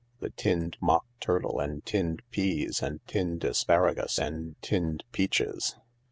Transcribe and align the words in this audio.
The 0.19 0.31
tinned 0.31 0.77
mock 0.81 1.05
turtle 1.19 1.59
and 1.59 1.85
tinned 1.85 2.23
peas 2.31 2.81
and 2.81 3.05
tinned 3.05 3.43
asparagus 3.43 4.17
and 4.17 4.59
tinned 4.63 5.03
peaches. 5.11 5.75